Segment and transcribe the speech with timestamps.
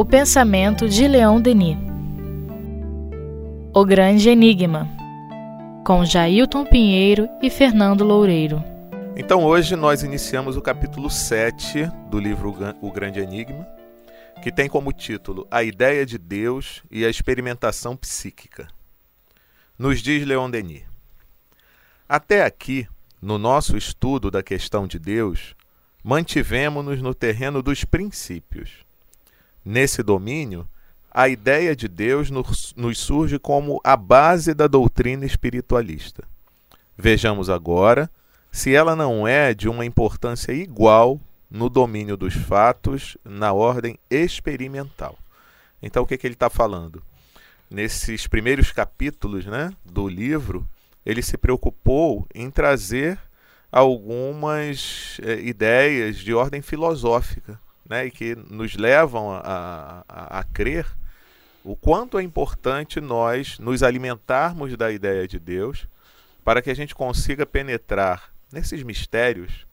[0.00, 1.76] O pensamento de Leon Denis.
[3.74, 4.88] O Grande Enigma,
[5.84, 8.62] com Jailton Pinheiro e Fernando Loureiro.
[9.16, 13.66] Então hoje nós iniciamos o capítulo 7 do livro O Grande Enigma,
[14.40, 18.68] que tem como título A Ideia de Deus e a Experimentação Psíquica.
[19.76, 20.84] Nos diz Leon Denis.
[22.08, 22.86] Até aqui,
[23.20, 25.56] no nosso estudo da questão de Deus,
[26.04, 28.86] mantivemos-nos no terreno dos princípios.
[29.70, 30.66] Nesse domínio,
[31.10, 36.24] a ideia de Deus nos, surge como a base da doutrina espiritualista.
[36.96, 38.10] Vejamos agora
[38.50, 45.18] se ela não é de uma importância igual no domínio dos fatos na ordem experimental.
[45.82, 47.02] Então, o que, que ele está falando?
[47.70, 50.66] Nesses primeiros capítulos né, do livro,
[51.04, 53.18] ele se preocupou em trazer
[53.70, 60.86] algumas é, ideias de ordem filosófica né, e que nos levam a, a, a crer
[61.64, 65.86] o quanto é importante nós nos alimentarmos da ideia de Deus
[66.44, 69.66] para que a gente consiga penetrar nesses mistérios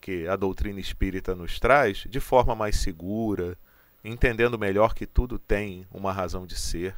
[0.00, 3.56] que a doutrina espírita nos traz de forma mais segura,
[4.04, 6.94] entendendo melhor que tudo tem uma razão de ser,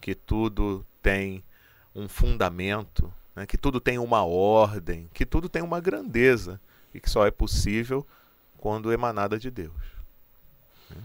[0.00, 1.42] que tudo tem
[1.94, 6.60] um fundamento, né, que tudo tem uma ordem, que tudo tem uma grandeza
[6.92, 8.06] e que só é possível
[8.62, 9.74] quando emanada de Deus.
[10.88, 11.02] Né.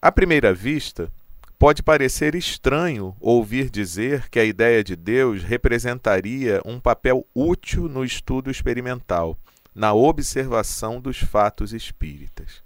[0.00, 1.12] À primeira vista,
[1.58, 8.02] pode parecer estranho ouvir dizer que a ideia de Deus representaria um papel útil no
[8.02, 9.36] estudo experimental,
[9.74, 12.62] na observação dos fatos espíritas.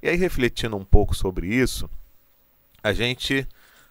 [0.00, 1.90] E aí, refletindo um pouco sobre isso,
[2.80, 3.48] a gente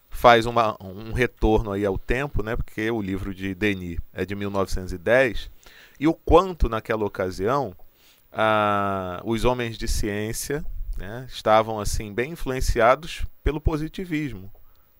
[0.09, 4.35] faz uma, um retorno aí ao tempo, né, porque o livro de Denis é de
[4.35, 5.51] 1910,
[5.99, 7.75] e o quanto naquela ocasião
[8.31, 10.65] ah, os homens de ciência
[10.97, 14.51] né, estavam assim bem influenciados pelo positivismo,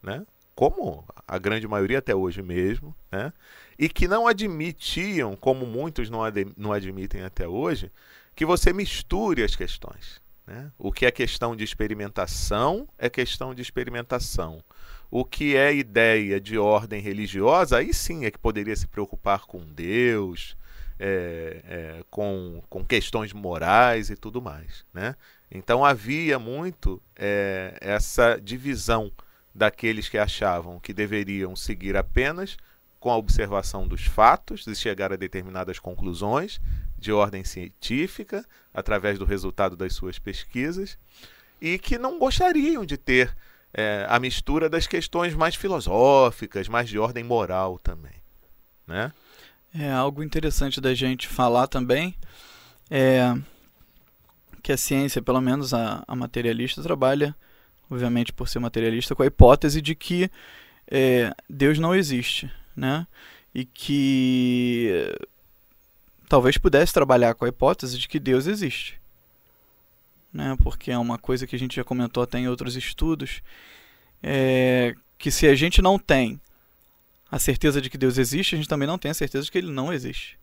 [0.01, 0.25] né,
[0.55, 3.33] como a grande maioria até hoje mesmo, né,
[3.77, 7.91] e que não admitiam, como muitos não, ad, não admitem até hoje,
[8.35, 10.21] que você misture as questões.
[10.45, 10.71] Né?
[10.77, 14.63] O que é questão de experimentação é questão de experimentação.
[15.09, 19.65] O que é ideia de ordem religiosa, aí sim é que poderia se preocupar com
[19.65, 20.57] Deus,
[20.99, 24.85] é, é, com, com questões morais e tudo mais.
[24.93, 25.15] Né?
[25.49, 29.11] Então havia muito é, essa divisão
[29.53, 32.57] daqueles que achavam que deveriam seguir apenas
[32.99, 36.59] com a observação dos fatos e chegar a determinadas conclusões
[36.97, 38.43] de ordem científica
[38.73, 40.97] através do resultado das suas pesquisas
[41.61, 43.35] e que não gostariam de ter
[43.73, 48.15] é, a mistura das questões mais filosóficas, mais de ordem moral também.
[48.85, 49.11] Né?
[49.73, 52.15] É algo interessante da gente falar também
[52.89, 53.33] é
[54.63, 57.35] que a ciência, pelo menos a, a materialista, trabalha,
[57.89, 60.29] obviamente por ser materialista, com a hipótese de que
[60.89, 63.07] é, Deus não existe, né?
[63.53, 65.15] E que
[66.27, 68.99] talvez pudesse trabalhar com a hipótese de que Deus existe
[70.33, 70.55] né?
[70.63, 73.41] Porque é uma coisa que a gente já comentou até em outros estudos,
[74.21, 76.39] é que se a gente não tem
[77.29, 79.57] a certeza de que Deus existe, a gente também não tem a certeza de que
[79.57, 80.37] ele não existe.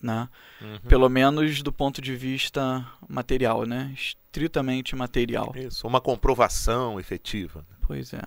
[0.00, 0.28] Né?
[0.60, 0.78] Uhum.
[0.88, 3.92] Pelo menos do ponto de vista material, né?
[3.96, 5.52] Estritamente material.
[5.56, 7.66] Isso, uma comprovação efetiva.
[7.82, 8.22] Pois é.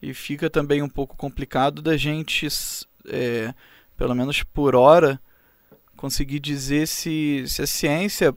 [0.00, 2.48] E fica também um pouco complicado da gente,
[3.08, 3.52] é,
[3.96, 5.20] pelo menos por hora,
[5.96, 8.34] conseguir dizer se, se a ciência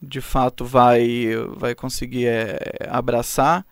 [0.00, 3.66] de fato vai, vai conseguir é, abraçar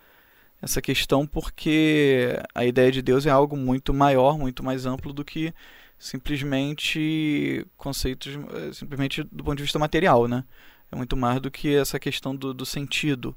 [0.61, 5.25] essa questão porque a ideia de Deus é algo muito maior, muito mais amplo do
[5.25, 5.55] que
[5.99, 10.45] simplesmente conceitos, é, simplesmente do ponto de vista material, né?
[10.91, 13.37] É muito mais do que essa questão do, do sentido.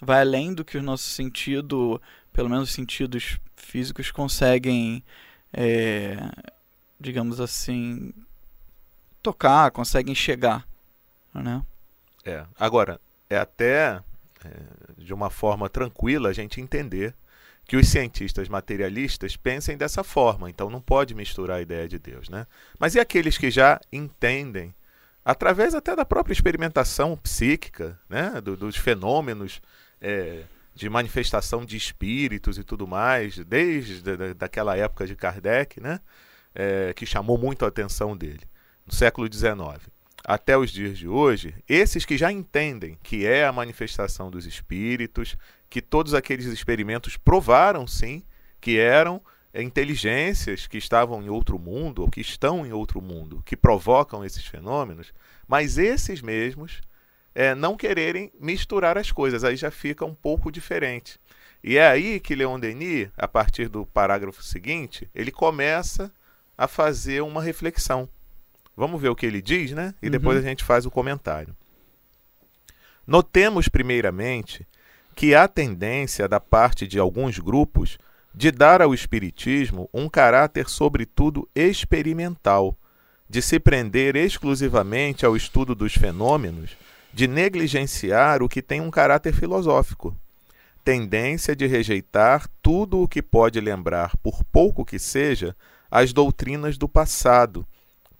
[0.00, 2.00] Vai além do que o nosso sentido,
[2.32, 5.02] pelo menos os sentidos físicos, conseguem,
[5.52, 6.16] é,
[7.00, 8.12] digamos assim,
[9.22, 10.66] tocar, conseguem chegar,
[11.32, 11.64] né?
[12.24, 12.44] É.
[12.58, 14.02] Agora, é até
[14.44, 14.50] é,
[14.98, 17.14] de uma forma tranquila a gente entender
[17.64, 22.28] que os cientistas materialistas pensem dessa forma, então não pode misturar a ideia de Deus,
[22.28, 22.46] né?
[22.78, 24.74] Mas e aqueles que já entendem,
[25.24, 28.40] através até da própria experimentação psíquica, né?
[28.40, 29.62] Do, dos fenômenos
[30.00, 30.42] é,
[30.74, 36.00] de manifestação de espíritos e tudo mais, desde da, daquela época de Kardec, né?
[36.54, 38.42] É, que chamou muito a atenção dele,
[38.84, 39.91] no século XIX
[40.24, 45.36] até os dias de hoje, esses que já entendem que é a manifestação dos espíritos,
[45.68, 48.22] que todos aqueles experimentos provaram sim
[48.60, 49.20] que eram
[49.54, 54.46] inteligências que estavam em outro mundo ou que estão em outro mundo, que provocam esses
[54.46, 55.12] fenômenos,
[55.46, 56.80] mas esses mesmos
[57.34, 61.18] é, não quererem misturar as coisas, aí já fica um pouco diferente.
[61.62, 66.12] E é aí que Leon Denis, a partir do parágrafo seguinte, ele começa
[66.56, 68.08] a fazer uma reflexão.
[68.76, 69.94] Vamos ver o que ele diz, né?
[70.02, 70.44] E depois Uhum.
[70.44, 71.54] a gente faz o comentário.
[73.06, 74.66] Notemos, primeiramente,
[75.14, 77.98] que há tendência da parte de alguns grupos
[78.34, 82.76] de dar ao Espiritismo um caráter, sobretudo, experimental,
[83.28, 86.70] de se prender exclusivamente ao estudo dos fenômenos,
[87.12, 90.16] de negligenciar o que tem um caráter filosófico.
[90.84, 95.54] Tendência de rejeitar tudo o que pode lembrar, por pouco que seja,
[95.90, 97.66] as doutrinas do passado,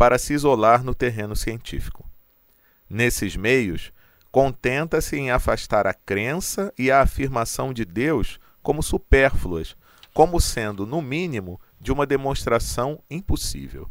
[0.03, 2.05] para se isolar no terreno científico.
[2.91, 3.93] Nesses meios,
[4.33, 9.77] contenta-se em afastar a crença e a afirmação de Deus como supérfluas,
[10.13, 13.89] como sendo, no mínimo, de uma demonstração impossível.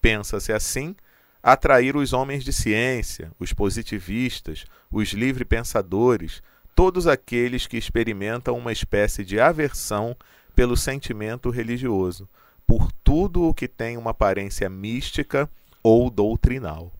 [0.00, 0.96] Pensa-se assim
[1.42, 6.42] atrair os homens de ciência, os positivistas, os livre-pensadores,
[6.74, 10.16] todos aqueles que experimentam uma espécie de aversão
[10.56, 12.26] pelo sentimento religioso,
[12.66, 15.50] por tudo o que tem uma aparência mística
[15.82, 16.92] ou doutrinal.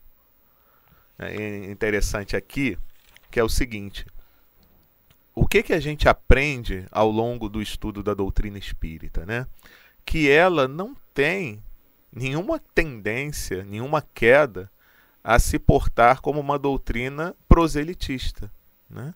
[1.18, 2.78] É interessante aqui
[3.30, 4.06] que é o seguinte:
[5.34, 9.46] o que, que a gente aprende ao longo do estudo da doutrina espírita, né?
[10.04, 11.62] Que ela não tem
[12.12, 14.70] nenhuma tendência, nenhuma queda
[15.22, 18.52] a se portar como uma doutrina proselitista,
[18.88, 19.14] né?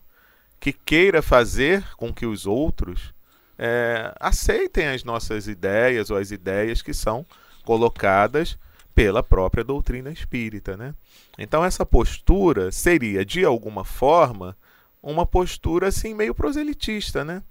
[0.59, 3.13] que queira fazer com que os outros
[3.59, 7.25] é, aceitem as nossas ideias ou as ideias que são
[7.65, 8.57] colocadas
[8.95, 10.77] pela própria doutrina espírita.
[10.77, 10.95] Né?
[11.37, 14.55] Então, essa postura seria, de alguma forma,
[15.03, 17.43] uma postura assim meio proselitista, né?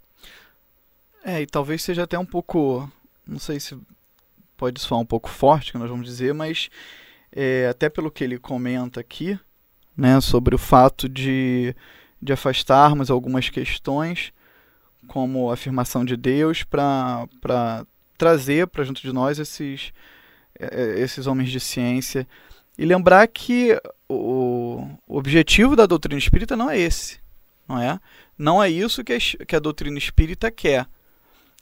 [1.25, 2.91] É, e talvez seja até um pouco,
[3.27, 3.79] não sei se
[4.57, 6.71] pode soar um pouco forte, que nós vamos dizer, mas
[7.31, 9.39] é, até pelo que ele comenta aqui,
[9.97, 11.75] né, sobre o fato de,
[12.23, 14.33] de afastarmos algumas questões,
[15.09, 17.27] como afirmação de Deus, para
[18.17, 19.93] trazer para junto de nós esses,
[20.59, 22.29] é, esses homens de ciência.
[22.79, 27.19] E lembrar que o, o objetivo da doutrina espírita não é esse,
[27.67, 27.99] não é?
[28.37, 30.87] Não é isso que a, que a doutrina espírita quer.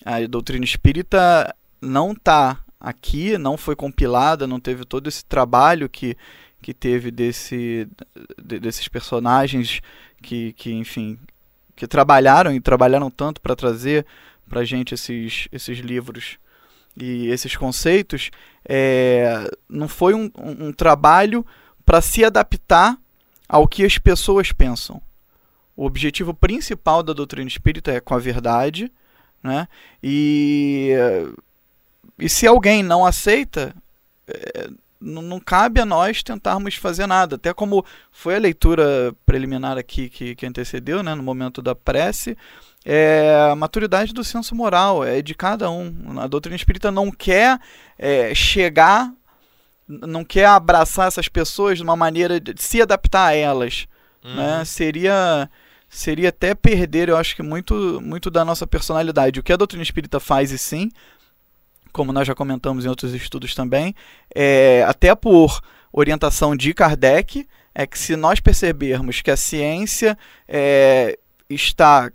[0.04, 6.16] A doutrina espírita não está aqui, não foi compilada, não teve todo esse trabalho que,
[6.60, 7.88] que teve desse,
[8.42, 9.80] de, desses personagens
[10.22, 11.18] que, que, enfim,
[11.76, 14.06] que trabalharam e trabalharam tanto para trazer
[14.48, 16.38] para gente esses, esses livros
[16.96, 18.30] e esses conceitos.
[18.66, 21.44] É, não foi um, um, um trabalho
[21.84, 22.98] para se adaptar
[23.48, 25.00] ao que as pessoas pensam.
[25.76, 28.90] O objetivo principal da doutrina espírita é com a verdade,
[29.42, 29.68] né?
[30.02, 30.92] E,
[32.18, 33.74] e se alguém não aceita,
[34.26, 34.70] é,
[35.00, 37.36] não, não, cabe a nós tentarmos fazer nada.
[37.36, 42.36] Até como foi a leitura preliminar aqui que, que antecedeu, né, no momento da prece,
[42.84, 46.18] é, a maturidade do senso moral é de cada um.
[46.20, 47.58] A doutrina espírita não quer
[47.98, 49.12] é, chegar,
[49.88, 53.86] não quer abraçar essas pessoas de uma maneira de se adaptar a elas.
[54.24, 54.34] Uhum.
[54.36, 54.64] Né?
[54.64, 55.50] Seria
[55.88, 59.40] seria até perder, eu acho que muito, muito da nossa personalidade.
[59.40, 60.90] O que a doutrina espírita faz, e sim,
[61.92, 63.94] como nós já comentamos em outros estudos também,
[64.34, 65.60] é, até por
[65.92, 70.16] orientação de Kardec, é que se nós percebermos que a ciência
[70.48, 72.10] é, está,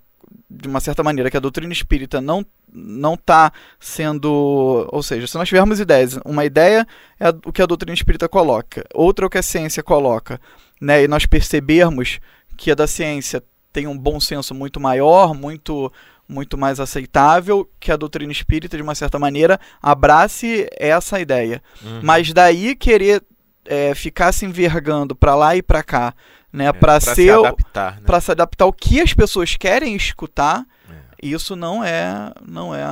[0.50, 5.36] de uma certa maneira, que a doutrina espírita não não está sendo, ou seja, se
[5.38, 6.88] nós tivermos ideias, uma ideia
[7.20, 10.40] é o que a doutrina espírita coloca, outra é o que a ciência coloca,
[10.80, 12.22] né, e nós percebermos
[12.56, 15.92] que a da ciência tem um bom senso muito maior, muito
[16.32, 21.62] muito mais aceitável que a doutrina espírita, de uma certa maneira, abrace essa ideia.
[21.84, 22.00] Uhum.
[22.02, 23.22] Mas daí querer
[23.66, 26.14] é, ficar se envergando para lá e para cá,
[26.52, 28.02] né, é, para ser se adaptar, né?
[28.06, 30.96] para se adaptar ao que as pessoas querem escutar, é.
[31.22, 32.86] isso não é não é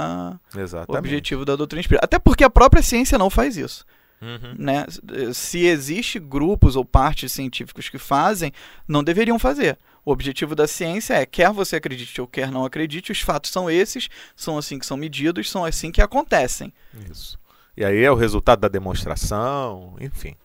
[0.88, 2.04] o objetivo da doutrina espírita.
[2.04, 3.86] Até porque a própria ciência não faz isso.
[4.22, 4.54] Uhum.
[4.58, 4.86] Né?
[5.34, 8.52] Se existe grupos ou partes científicos que fazem,
[8.86, 9.78] não deveriam fazer.
[10.10, 13.70] O objetivo da ciência é, quer você acredite ou quer não acredite, os fatos são
[13.70, 16.74] esses, são assim que são medidos, são assim que acontecem.
[17.08, 17.38] Isso.
[17.78, 20.36] E aí é o resultado da demonstração, enfim.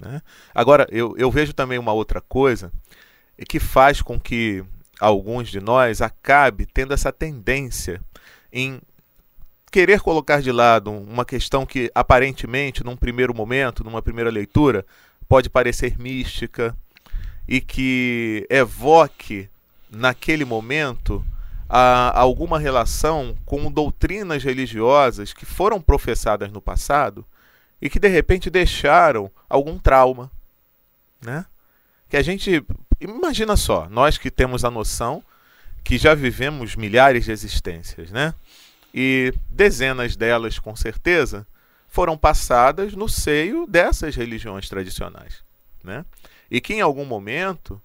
[0.00, 0.22] Né?
[0.54, 2.72] Agora, eu, eu vejo também uma outra coisa
[3.46, 4.64] que faz com que
[4.98, 8.00] alguns de nós acabe tendo essa tendência
[8.50, 8.80] em
[9.70, 14.86] querer colocar de lado uma questão que aparentemente, num primeiro momento, numa primeira leitura,
[15.28, 16.74] pode parecer mística,
[17.46, 19.48] e que evoque
[19.90, 21.24] naquele momento
[21.68, 27.24] a, alguma relação com doutrinas religiosas que foram professadas no passado
[27.80, 30.30] e que de repente deixaram algum trauma,
[31.20, 31.46] né?
[32.08, 32.64] Que a gente
[33.00, 35.24] imagina só, nós que temos a noção
[35.82, 38.34] que já vivemos milhares de existências, né?
[38.94, 41.46] E dezenas delas, com certeza,
[41.88, 45.42] foram passadas no seio dessas religiões tradicionais,
[45.82, 46.04] né?
[46.52, 47.80] E que em algum momento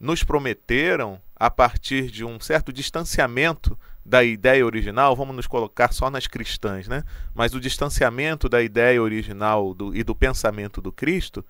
[0.00, 6.10] nos prometeram, a partir de um certo distanciamento da ideia original, vamos nos colocar só
[6.10, 7.04] nas cristãs, né?
[7.32, 11.44] Mas o distanciamento da ideia original do, e do pensamento do Cristo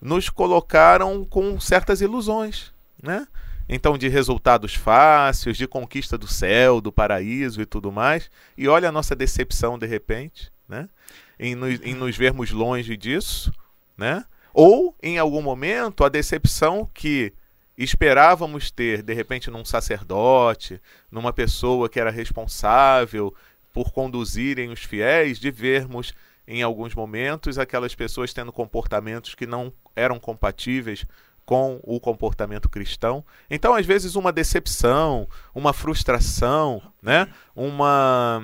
[0.00, 3.26] nos colocaram com certas ilusões, né?
[3.68, 8.30] Então, de resultados fáceis, de conquista do céu, do paraíso e tudo mais.
[8.56, 10.88] E olha a nossa decepção de repente, né?
[11.36, 13.52] Em nos, em nos vermos longe disso,
[13.96, 14.24] né?
[14.54, 17.32] Ou, em algum momento, a decepção que
[17.76, 20.80] esperávamos ter, de repente, num sacerdote,
[21.10, 23.34] numa pessoa que era responsável
[23.72, 26.12] por conduzirem os fiéis, de vermos
[26.46, 31.06] em alguns momentos aquelas pessoas tendo comportamentos que não eram compatíveis
[31.44, 33.24] com o comportamento cristão.
[33.50, 38.40] Então, às vezes, uma decepção, uma frustração, né, uma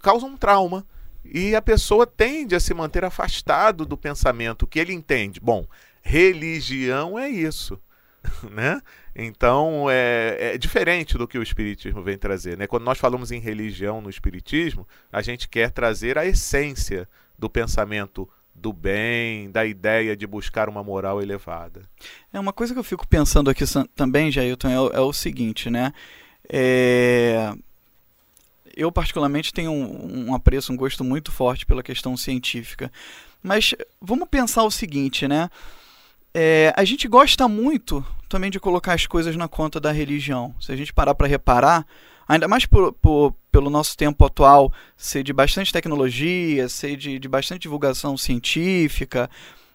[0.00, 0.86] causa um trauma
[1.32, 5.40] e a pessoa tende a se manter afastado do pensamento que ele entende.
[5.40, 5.66] Bom,
[6.02, 7.78] religião é isso.
[8.50, 8.80] né?
[9.14, 12.56] Então é, é, diferente do que o Espiritismo vem trazer.
[12.56, 12.66] Né?
[12.66, 17.08] Quando nós falamos em religião no Espiritismo, a gente quer trazer a essência
[17.38, 21.82] do pensamento do bem, da ideia de buscar uma moral elevada.
[22.32, 25.92] É uma coisa que eu fico pensando aqui também, Jailton, é, é o seguinte, né?
[26.48, 27.54] É...
[28.78, 32.92] Eu particularmente tenho um, um apreço, um gosto muito forte pela questão científica.
[33.42, 35.50] Mas vamos pensar o seguinte, né?
[36.32, 40.54] É, a gente gosta muito também de colocar as coisas na conta da religião.
[40.60, 41.84] Se a gente parar para reparar,
[42.28, 47.28] ainda mais por, por, pelo nosso tempo atual ser de bastante tecnologia, ser de, de
[47.28, 49.28] bastante divulgação científica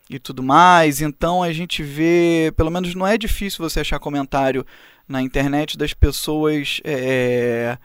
[0.09, 4.65] e tudo mais, então a gente vê, pelo menos não é difícil você achar comentário
[5.05, 6.79] na internet das pessoas.
[6.85, 7.77] É,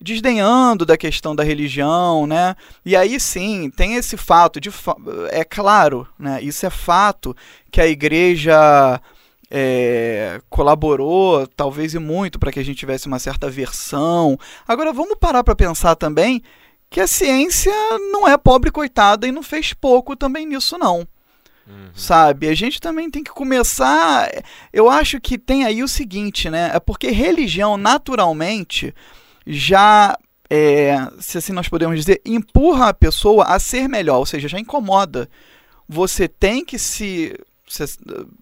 [0.00, 2.54] desdenhando da questão da religião, né?
[2.84, 4.70] E aí sim, tem esse fato de
[5.30, 6.42] é claro, né?
[6.42, 7.36] Isso é fato
[7.70, 9.00] que a igreja
[9.50, 14.38] é, colaborou, talvez e muito, para que a gente tivesse uma certa versão.
[14.66, 16.42] Agora vamos parar para pensar também
[16.90, 17.72] que a ciência
[18.12, 21.06] não é pobre coitada e não fez pouco também nisso não.
[21.66, 21.90] Uhum.
[21.94, 22.48] Sabe?
[22.48, 24.30] A gente também tem que começar.
[24.72, 26.70] Eu acho que tem aí o seguinte, né?
[26.74, 28.94] É porque religião, naturalmente,
[29.46, 30.16] já,
[30.48, 34.58] é, se assim nós podemos dizer, empurra a pessoa a ser melhor, ou seja, já
[34.58, 35.28] incomoda.
[35.88, 37.36] Você tem que se
[37.66, 37.86] se,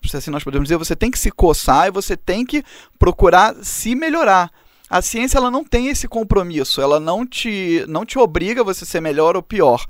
[0.04, 2.62] se assim nós podemos dizer, você tem que se coçar e você tem que
[2.98, 4.50] procurar se melhorar.
[4.90, 8.84] A ciência ela não tem esse compromisso, ela não te, não te obriga a você
[8.84, 9.86] ser melhor ou pior,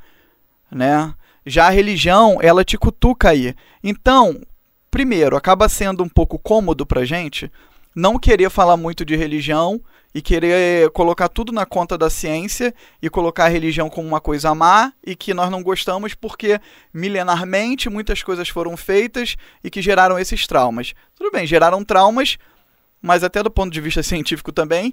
[0.71, 1.13] né?
[1.45, 3.55] Já a religião, ela te cutuca aí.
[3.83, 4.41] Então,
[4.91, 7.51] primeiro, acaba sendo um pouco cômodo pra gente
[7.97, 9.81] não querer falar muito de religião
[10.15, 14.55] e querer colocar tudo na conta da ciência e colocar a religião como uma coisa
[14.55, 16.61] má e que nós não gostamos porque
[16.93, 20.95] milenarmente muitas coisas foram feitas e que geraram esses traumas.
[21.15, 22.37] Tudo bem, geraram traumas,
[23.01, 24.93] mas até do ponto de vista científico também,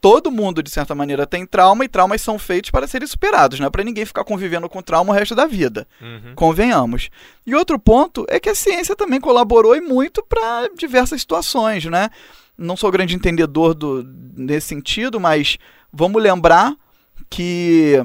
[0.00, 3.66] todo mundo de certa maneira tem trauma e traumas são feitos para serem superados, não
[3.66, 5.86] é para ninguém ficar convivendo com trauma o resto da vida.
[6.00, 6.34] Uhum.
[6.34, 7.10] Convenhamos.
[7.46, 12.10] E outro ponto é que a ciência também colaborou e muito para diversas situações, né?
[12.58, 14.04] Não sou grande entendedor do,
[14.36, 15.56] nesse sentido, mas
[15.92, 16.74] vamos lembrar
[17.30, 18.02] que,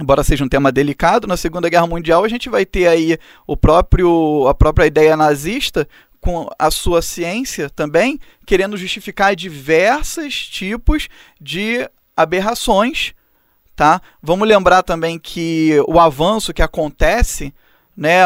[0.00, 3.56] embora seja um tema delicado, na Segunda Guerra Mundial a gente vai ter aí o
[3.56, 5.86] próprio, a própria ideia nazista
[6.20, 11.08] com a sua ciência também, querendo justificar diversos tipos
[11.40, 13.12] de aberrações,
[13.76, 14.00] tá?
[14.22, 17.54] Vamos lembrar também que o avanço que acontece
[17.96, 18.22] né,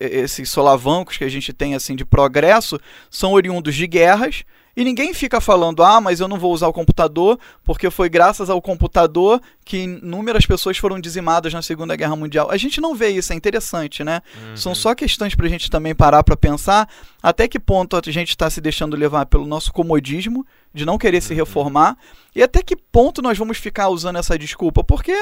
[0.00, 4.44] esses solavancos que a gente tem assim de progresso são oriundos de guerras
[4.76, 8.50] e ninguém fica falando, ah, mas eu não vou usar o computador, porque foi graças
[8.50, 12.50] ao computador que inúmeras pessoas foram dizimadas na Segunda Guerra Mundial.
[12.50, 14.20] A gente não vê isso, é interessante, né?
[14.36, 14.56] Uhum.
[14.56, 16.88] São só questões para a gente também parar para pensar
[17.22, 21.18] até que ponto a gente está se deixando levar pelo nosso comodismo de não querer
[21.18, 21.22] uhum.
[21.22, 21.96] se reformar
[22.34, 25.16] e até que ponto nós vamos ficar usando essa desculpa, porque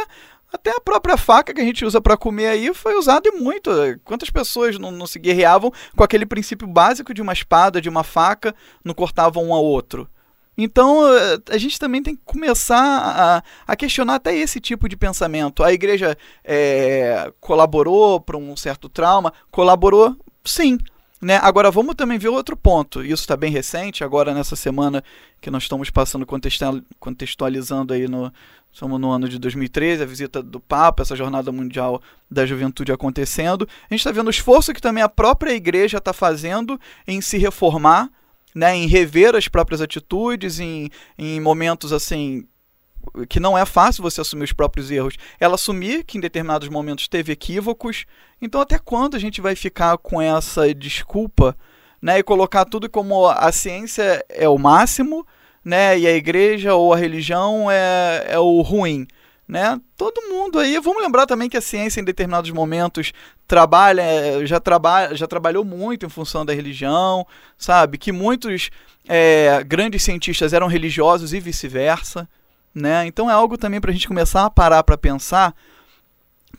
[0.52, 3.70] até a própria faca que a gente usa para comer aí foi usada e muito.
[4.04, 8.04] Quantas pessoas não, não, se guerreavam com aquele princípio básico de uma espada, de uma
[8.04, 8.54] faca,
[8.84, 10.08] não cortavam um ao outro?
[10.56, 11.00] Então
[11.50, 15.64] a gente também tem que começar a, a questionar até esse tipo de pensamento.
[15.64, 19.32] A igreja é, colaborou para um certo trauma?
[19.50, 20.78] Colaborou, sim.
[21.22, 21.38] Né?
[21.40, 23.02] Agora vamos também ver outro ponto.
[23.02, 25.04] Isso está bem recente, agora nessa semana
[25.40, 26.26] que nós estamos passando
[26.98, 28.32] contextualizando aí no,
[28.72, 32.00] Estamos no ano de 2013, a visita do Papa, essa jornada mundial
[32.30, 33.68] da juventude acontecendo.
[33.82, 37.36] A gente está vendo o esforço que também a própria igreja está fazendo em se
[37.36, 38.10] reformar.
[38.54, 42.46] né, em rever as próprias atitudes, em, em momentos assim
[43.28, 45.16] que não é fácil você assumir os próprios erros.
[45.38, 48.04] Ela assumir que em determinados momentos teve equívocos.
[48.40, 51.56] Então, até quando a gente vai ficar com essa desculpa,
[52.00, 55.26] né, e colocar tudo como a ciência é o máximo,
[55.64, 59.06] né, e a igreja ou a religião é, é o ruim?
[59.52, 59.78] né?
[59.98, 60.78] Todo mundo aí.
[60.80, 63.12] Vamos lembrar também que a ciência em determinados momentos
[63.46, 64.02] trabalha,
[64.46, 67.26] já trabalha, já trabalhou muito em função da religião,
[67.58, 67.98] sabe?
[67.98, 68.70] Que muitos
[69.06, 72.26] é, grandes cientistas eram religiosos e vice-versa,
[72.74, 73.06] né?
[73.06, 75.54] Então é algo também para a gente começar a parar para pensar,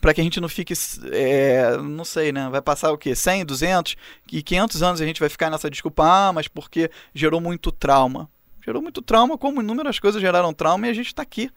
[0.00, 0.74] para que a gente não fique,
[1.12, 2.48] é, não sei, né?
[2.50, 3.14] Vai passar o quê?
[3.14, 3.96] 100, 200
[4.32, 8.28] e 500 anos a gente vai ficar nessa desculpa, ah, mas porque gerou muito trauma.
[8.64, 11.50] Gerou muito trauma, como inúmeras coisas geraram trauma e a gente está aqui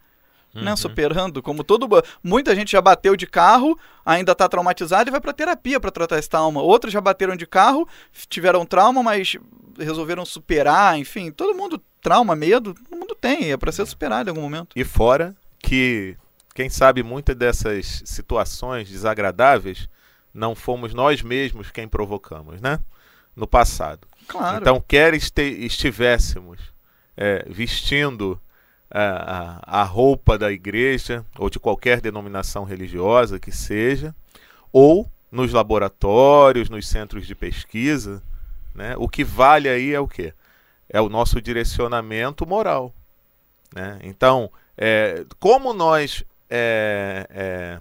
[0.53, 0.63] né, uhum.
[0.63, 1.87] né, superando, como todo
[2.23, 6.17] muita gente já bateu de carro, ainda está traumatizado e vai para terapia para tratar
[6.17, 6.61] esse trauma.
[6.61, 7.87] Outros já bateram de carro,
[8.29, 9.37] tiveram trauma, mas
[9.77, 14.31] resolveram superar, enfim, todo mundo trauma, medo, todo mundo tem, é para ser superado em
[14.31, 14.69] algum momento.
[14.75, 16.15] E fora que
[16.53, 19.87] quem sabe muitas dessas situações desagradáveis
[20.33, 22.79] não fomos nós mesmos quem provocamos, né?
[23.35, 24.07] No passado.
[24.27, 24.61] Claro.
[24.61, 26.59] Então, quer este, estivéssemos
[27.15, 28.39] é, vestindo
[28.89, 34.15] a, a, roupa da igreja ou de qualquer denominação religiosa que seja,
[34.71, 38.21] ou nos laboratórios, nos centros de pesquisa.
[38.73, 38.95] Né?
[38.97, 40.33] O que vale aí é o quê?
[40.89, 42.93] É o nosso direcionamento moral.
[43.73, 43.99] Né?
[44.03, 47.79] Então, é, como nós é, é,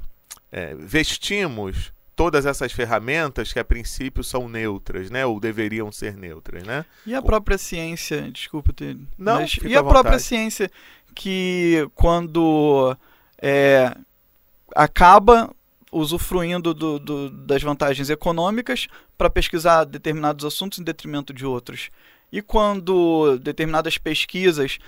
[0.51, 5.27] é vestimos todas essas ferramentas que a princípio são neutras, né?
[5.27, 6.85] Ou deveriam ser neutras, né?
[7.07, 8.97] E a própria ciência, desculpa ter.
[9.19, 10.71] Não, mas, e a própria ciência
[11.15, 12.97] que quando
[13.41, 13.95] é,
[14.75, 15.55] acaba
[15.93, 21.91] usufruindo do, do, das vantagens econômicas para pesquisar determinados assuntos em detrimento de outros.
[22.37, 24.79] E quando determinadas pesquisas,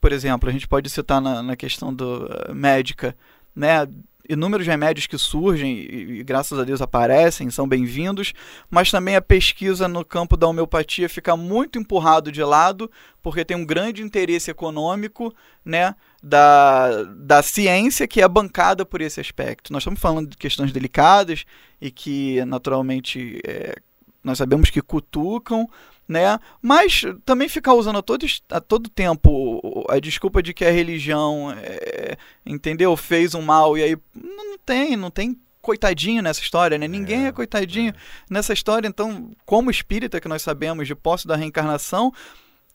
[0.00, 3.16] por exemplo, a gente pode citar na, na questão do, uh, médica,
[3.56, 3.88] né,
[4.28, 8.32] inúmeros remédios que surgem e, e, graças a Deus aparecem, são bem-vindos,
[8.70, 12.88] mas também a pesquisa no campo da homeopatia fica muito empurrado de lado,
[13.20, 15.34] porque tem um grande interesse econômico,
[15.64, 19.72] né, da, da ciência que é bancada por esse aspecto.
[19.72, 21.44] Nós estamos falando de questões delicadas
[21.80, 23.74] e que naturalmente é,
[24.22, 25.68] nós sabemos que cutucam,
[26.08, 26.38] né?
[26.60, 31.54] Mas também ficar usando a todo, a todo tempo a desculpa de que a religião,
[31.56, 32.96] é, entendeu?
[32.96, 36.88] Fez um mal e aí não tem, não tem coitadinho nessa história, né?
[36.88, 37.94] Ninguém é, é coitadinho é.
[38.28, 38.88] nessa história.
[38.88, 42.12] Então, como espírita que nós sabemos de posse da reencarnação,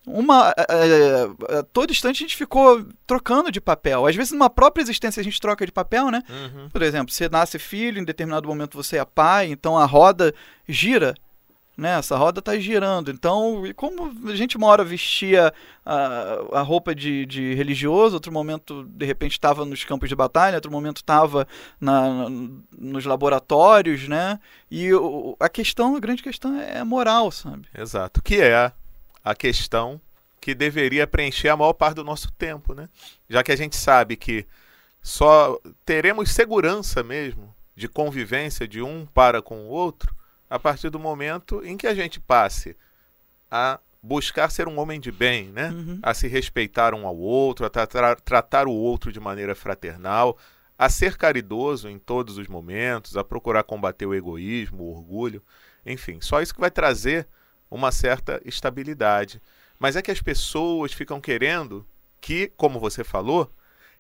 [0.07, 4.05] uma é, é, todo instante a gente ficou trocando de papel.
[4.05, 6.23] Às vezes numa própria existência a gente troca de papel, né?
[6.29, 6.69] Uhum.
[6.69, 10.33] Por exemplo, você nasce filho, em determinado momento você é pai, então a roda
[10.67, 11.13] gira
[11.77, 11.99] né?
[11.99, 13.11] Essa roda está girando.
[13.11, 15.53] Então, como a gente uma hora vestia
[15.85, 20.55] a, a roupa de, de religioso, outro momento, de repente, estava nos campos de batalha,
[20.55, 21.47] outro momento estava
[21.79, 24.39] nos laboratórios, né?
[24.71, 27.67] E o, a questão, a grande questão é moral, sabe?
[27.77, 28.23] Exato.
[28.23, 28.71] Que é
[29.23, 30.01] a questão
[30.41, 32.89] que deveria preencher a maior parte do nosso tempo, né?
[33.29, 34.47] Já que a gente sabe que
[34.99, 40.16] só teremos segurança mesmo de convivência de um para com o outro
[40.49, 42.75] a partir do momento em que a gente passe
[43.49, 45.69] a buscar ser um homem de bem, né?
[45.69, 45.99] Uhum.
[46.01, 50.37] A se respeitar um ao outro, a tra tratar o outro de maneira fraternal,
[50.77, 55.41] a ser caridoso em todos os momentos, a procurar combater o egoísmo, o orgulho,
[55.85, 57.27] enfim, só isso que vai trazer
[57.69, 59.41] uma certa estabilidade.
[59.79, 61.85] Mas é que as pessoas ficam querendo
[62.21, 63.51] que, como você falou,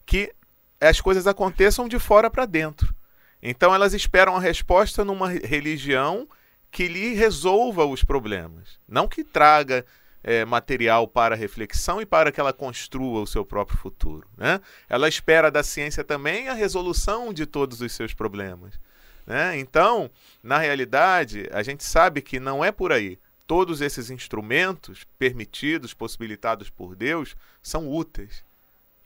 [0.05, 0.33] que
[0.79, 2.93] as coisas aconteçam de fora para dentro.
[3.41, 6.27] Então elas esperam a resposta numa religião
[6.71, 9.85] que lhe resolva os problemas, não que traga
[10.23, 14.27] é, material para reflexão e para que ela construa o seu próprio futuro.
[14.35, 14.59] Né?
[14.89, 18.79] Ela espera da ciência também a resolução de todos os seus problemas.
[19.25, 19.57] Né?
[19.59, 20.09] Então,
[20.41, 23.19] na realidade, a gente sabe que não é por aí.
[23.45, 28.43] Todos esses instrumentos permitidos, possibilitados por Deus, são úteis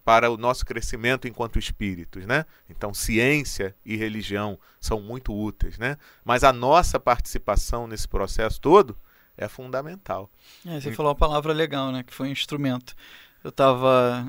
[0.03, 2.45] para o nosso crescimento enquanto espíritos, né?
[2.69, 5.97] Então, ciência e religião são muito úteis, né?
[6.23, 8.97] Mas a nossa participação nesse processo todo
[9.37, 10.29] é fundamental.
[10.65, 10.93] É, você e...
[10.93, 12.03] falou uma palavra legal, né?
[12.03, 12.95] Que foi instrumento.
[13.43, 14.27] Eu estava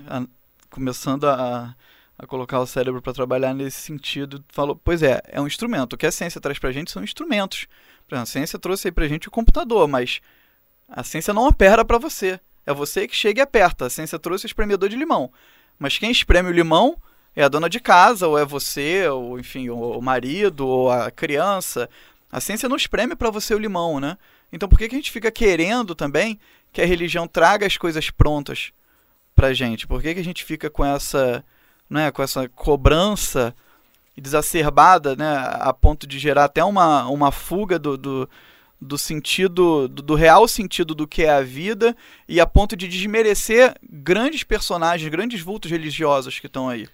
[0.71, 1.75] começando a,
[2.19, 4.45] a colocar o cérebro para trabalhar nesse sentido.
[4.49, 5.95] Falou, pois é, é um instrumento.
[5.95, 7.67] O que a ciência traz para a gente são instrumentos.
[8.07, 10.21] Por exemplo, a ciência trouxe aí para a gente o computador, mas
[10.89, 12.41] a ciência não opera para você.
[12.65, 13.87] É você que chega e aperta.
[13.87, 15.33] A ciência trouxe o espremedor de limão.
[15.79, 16.97] Mas quem espreme o limão
[17.35, 21.89] é a dona de casa, ou é você, ou enfim, o marido, ou a criança.
[22.31, 24.17] A ciência não espreme para você o limão, né?
[24.53, 26.39] Então por que, que a gente fica querendo também
[26.73, 28.73] que a religião traga as coisas prontas
[29.35, 29.87] pra gente?
[29.87, 31.45] Por que, que a gente fica com essa,
[31.89, 33.55] né, com essa cobrança
[34.17, 38.29] exacerbada, né, a ponto de gerar até uma, uma fuga do, do,
[38.83, 41.97] do sentido, do, do, real sentido do que é a vida
[42.29, 46.89] e a ponto de desmerecer grandes personagens, grandes vultos religiosos que estão aí.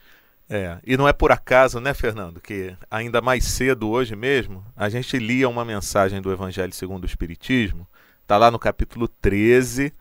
[0.50, 4.88] É, e não é por acaso, né, Fernando, que ainda mais cedo hoje mesmo, a
[4.88, 7.86] gente lia uma mensagem do Evangelho segundo o Espiritismo,
[8.22, 9.92] está lá no capítulo 13,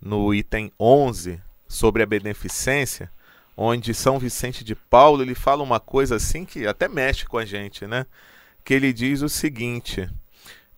[0.00, 3.10] no item 11, sobre a beneficência,
[3.56, 7.44] onde São Vicente de Paulo ele fala uma coisa assim que até mexe com a
[7.44, 8.06] gente, né?
[8.64, 10.08] Que ele diz o seguinte: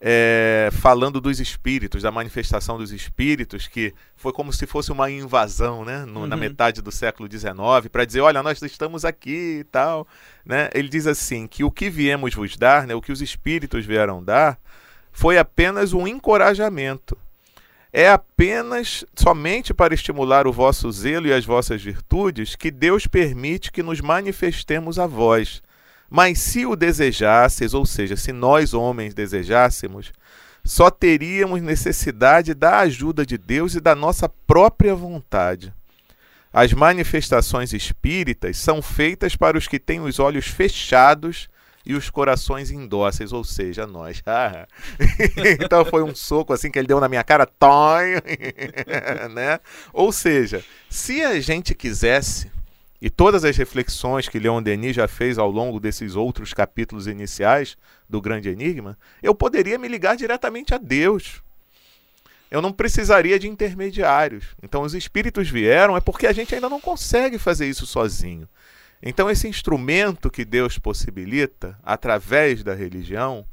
[0.07, 5.83] é, falando dos espíritos, da manifestação dos espíritos, que foi como se fosse uma invasão
[5.83, 6.27] né, no, uhum.
[6.27, 10.07] na metade do século XIX, para dizer: olha, nós estamos aqui e tal.
[10.45, 10.69] Né?
[10.75, 14.23] Ele diz assim: que o que viemos vos dar, né, o que os espíritos vieram
[14.23, 14.59] dar,
[15.11, 17.17] foi apenas um encorajamento.
[17.90, 23.73] É apenas somente para estimular o vosso zelo e as vossas virtudes que Deus permite
[23.73, 25.62] que nos manifestemos a vós
[26.11, 30.12] mas se o desejasses, ou seja, se nós homens desejássemos,
[30.64, 35.73] só teríamos necessidade da ajuda de Deus e da nossa própria vontade.
[36.53, 41.49] As manifestações espíritas são feitas para os que têm os olhos fechados
[41.85, 44.23] e os corações indóceis, ou seja, nós.
[45.61, 47.47] então foi um soco assim que ele deu na minha cara,
[49.35, 49.61] né?
[49.93, 52.51] Ou seja, se a gente quisesse,
[53.05, 57.77] e todas as reflexões que Leon Denis já fez ao longo desses outros capítulos iniciais
[58.09, 61.43] do Grande Enigma, eu poderia me ligar diretamente a Deus.
[62.51, 64.57] Eu não precisaria de intermediários.
[64.62, 68.49] Então, os espíritos vieram é porque a gente ainda não consegue fazer isso sozinho.
[69.03, 73.45] Então, esse instrumento que Deus possibilita através da religião,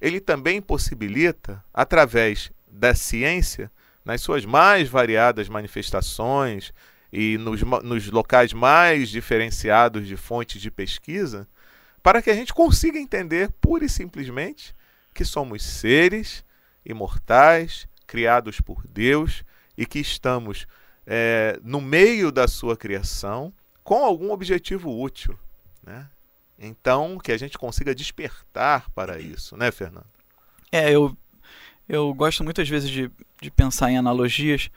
[0.00, 3.68] ele também possibilita através da ciência,
[4.04, 6.72] nas suas mais variadas manifestações,
[7.12, 11.48] e nos, nos locais mais diferenciados de fontes de pesquisa,
[12.02, 14.74] para que a gente consiga entender pura e simplesmente
[15.12, 16.44] que somos seres
[16.84, 19.44] imortais, criados por Deus
[19.76, 20.66] e que estamos
[21.06, 25.38] é, no meio da sua criação com algum objetivo útil.
[25.84, 26.08] Né?
[26.58, 30.06] Então, que a gente consiga despertar para isso, né, Fernando?
[30.72, 31.16] É, eu,
[31.88, 34.70] eu gosto muitas vezes de, de pensar em analogias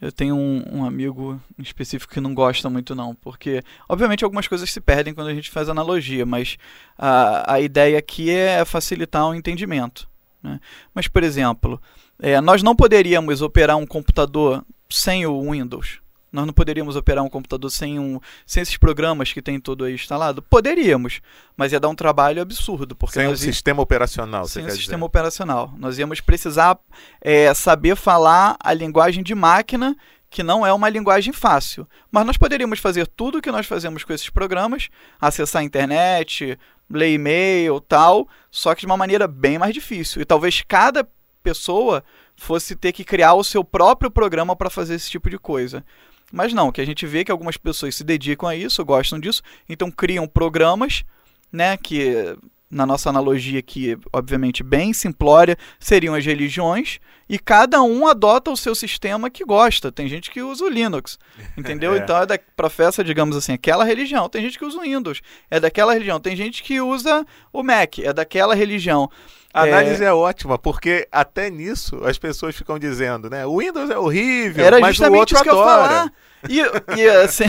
[0.00, 4.48] eu tenho um, um, amigo em específico que não gosta muito, não, porque, obviamente, algumas
[4.48, 6.56] coisas se perdem quando a gente faz analogia, mas
[6.96, 10.08] a, a ideia aqui é facilitar o entendimento.
[10.42, 10.58] Né?
[10.94, 11.80] Mas, por exemplo,
[12.18, 16.00] é, nós não poderíamos operar um computador sem o Windows.
[16.32, 19.94] Nós não poderíamos operar um computador sem, um, sem esses programas que tem todo aí
[19.94, 20.42] instalado?
[20.42, 21.20] Poderíamos,
[21.56, 22.94] mas ia dar um trabalho absurdo.
[22.94, 25.04] Porque sem um sistema operacional, Sem um sistema dizer.
[25.06, 25.74] operacional.
[25.76, 26.78] Nós íamos precisar
[27.20, 29.96] é, saber falar a linguagem de máquina,
[30.30, 31.86] que não é uma linguagem fácil.
[32.10, 34.88] Mas nós poderíamos fazer tudo o que nós fazemos com esses programas,
[35.20, 36.56] acessar a internet,
[36.88, 40.22] ler e-mail tal, só que de uma maneira bem mais difícil.
[40.22, 41.06] E talvez cada
[41.42, 42.04] pessoa
[42.36, 45.84] fosse ter que criar o seu próprio programa para fazer esse tipo de coisa.
[46.32, 49.42] Mas não, que a gente vê que algumas pessoas se dedicam a isso, gostam disso,
[49.68, 51.04] então criam programas,
[51.52, 52.36] né, que
[52.70, 58.56] na nossa analogia aqui, obviamente bem simplória, seriam as religiões, e cada um adota o
[58.56, 59.90] seu sistema que gosta.
[59.90, 61.18] Tem gente que usa o Linux,
[61.58, 61.94] entendeu?
[61.94, 61.98] é.
[61.98, 64.28] Então é da, professa, digamos assim, aquela religião.
[64.28, 66.20] Tem gente que usa o Windows, é daquela religião.
[66.20, 69.10] Tem gente que usa o Mac, é daquela religião.
[69.52, 70.06] A análise é...
[70.06, 70.12] é...
[70.12, 73.44] ótima, porque até nisso as pessoas ficam dizendo, né?
[73.44, 75.70] O Windows é horrível, Era mas o outro isso que adora.
[75.70, 76.12] Eu falar.
[76.48, 76.60] E,
[76.98, 77.44] e assim,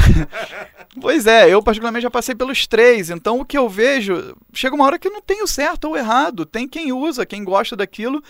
[0.99, 4.85] pois é, eu particularmente já passei pelos três, então o que eu vejo, chega uma
[4.85, 8.21] hora que não tem o certo ou o errado, tem quem usa, quem gosta daquilo,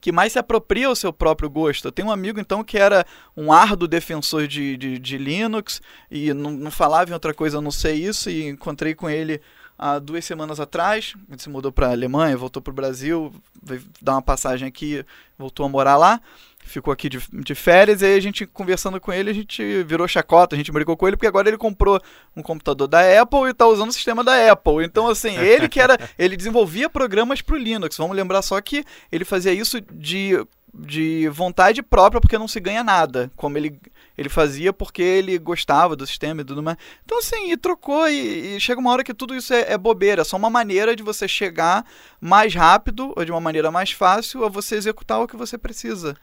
[0.00, 1.86] que mais se apropria ao seu próprio gosto.
[1.86, 3.04] Eu tenho um amigo, então, que era
[3.36, 7.60] um árduo defensor de, de, de Linux e não, não, falava em outra coisa, eu
[7.60, 9.40] não sei isso, e encontrei com ele
[9.78, 11.14] há duas semanas atrás.
[11.30, 15.04] Ele se mudou para a Alemanha, voltou para o Brasil, veio dar uma passagem aqui,
[15.38, 16.20] voltou a morar lá.
[16.58, 20.06] Ficou aqui de, de férias e aí a gente conversando com ele, a gente virou
[20.06, 21.98] chacota, a gente brincou com ele, porque agora ele comprou
[22.36, 24.84] um computador da Apple e está usando o sistema da Apple.
[24.84, 25.96] Então, assim, ele que era.
[26.18, 27.96] Ele desenvolvia programas para o Linux.
[27.96, 30.34] Vamos lembrar só que ele fazia isso de
[30.74, 33.80] de vontade própria porque não se ganha nada, como ele
[34.18, 36.76] ele fazia porque ele gostava do sistema e tudo mais.
[37.04, 40.22] Então, assim, e trocou, e, e chega uma hora que tudo isso é, é, bobeira,
[40.22, 41.86] é só uma maneira de você chegar
[42.20, 46.16] mais rápido ou de uma maneira mais fácil a você executar o que você precisa.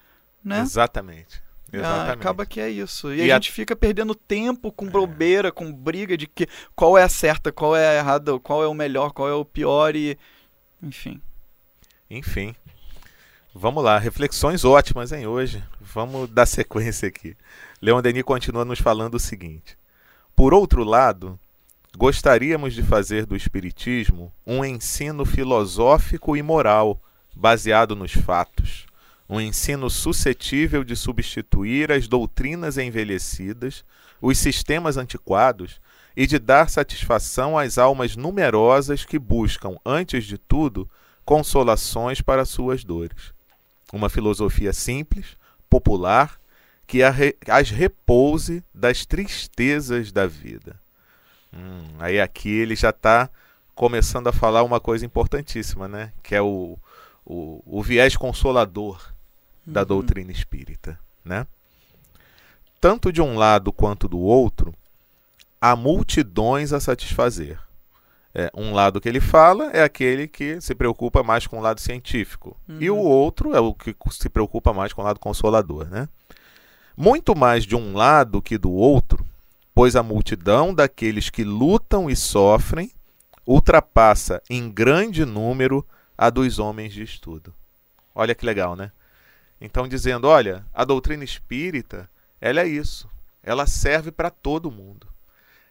[0.44, 0.60] Né?
[0.60, 1.42] Exatamente.
[1.72, 2.10] Ah, Exatamente.
[2.10, 3.14] Ah, acaba que é isso.
[3.14, 5.52] E, e a, a gente fica perdendo tempo com bobeira, é.
[5.52, 8.74] com briga de que qual é a certa, qual é a errada, qual é o
[8.74, 10.18] melhor, qual é o pior e.
[10.84, 11.22] Enfim.
[12.10, 12.54] Enfim.
[13.58, 15.64] Vamos lá, reflexões ótimas, hein, hoje.
[15.80, 17.38] Vamos dar sequência aqui.
[17.82, 19.78] Leon Denis continua nos falando o seguinte:
[20.36, 21.40] Por outro lado,
[21.98, 27.02] gostaríamos de fazer do Espiritismo um ensino filosófico e moral,
[27.34, 28.86] baseado nos fatos.
[29.28, 33.86] Um ensino suscetível de substituir as doutrinas envelhecidas,
[34.22, 35.80] os sistemas antiquados
[36.14, 40.90] e de dar satisfação às almas numerosas que buscam, antes de tudo,
[41.24, 43.34] consolações para suas dores.
[43.94, 45.38] Uma filosofia simples,
[45.70, 46.40] popular,
[46.88, 50.80] que as repouse das tristezas da vida.
[51.54, 53.30] Hum, aí aqui ele já está
[53.74, 56.12] começando a falar uma coisa importantíssima, né?
[56.22, 56.78] Que é o,
[57.26, 59.14] o, o viés consolador
[59.66, 59.88] da uhum.
[59.88, 61.48] doutrina espírita, né?
[62.80, 64.74] Tanto de um lado quanto do outro,
[65.60, 67.60] há multidões a satisfazer.
[68.38, 71.80] É, um lado que ele fala é aquele que se preocupa mais com o lado
[71.80, 72.58] científico.
[72.68, 72.78] Uhum.
[72.82, 75.86] E o outro é o que se preocupa mais com o lado consolador.
[75.86, 76.10] Né?
[76.98, 79.26] Muito mais de um lado que do outro,
[79.74, 82.92] pois a multidão daqueles que lutam e sofrem
[83.48, 85.86] ultrapassa em grande número
[86.18, 87.54] a dos homens de estudo.
[88.14, 88.92] Olha que legal, né?
[89.62, 92.10] Então dizendo, olha, a doutrina espírita,
[92.42, 93.10] ela é isso.
[93.42, 95.08] Ela serve para todo mundo.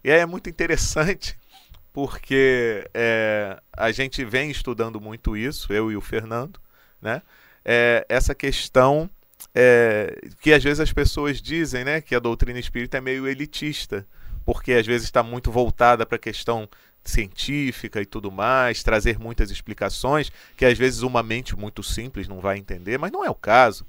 [0.02, 1.36] E aí é muito interessante
[1.94, 6.58] porque é, a gente vem estudando muito isso, eu e o Fernando,
[7.00, 7.22] né?
[7.64, 9.08] É, essa questão
[9.54, 14.04] é, que às vezes as pessoas dizem, né, que a doutrina espírita é meio elitista,
[14.44, 16.68] porque às vezes está muito voltada para a questão
[17.04, 22.40] científica e tudo mais, trazer muitas explicações que às vezes uma mente muito simples não
[22.40, 23.86] vai entender, mas não é o caso.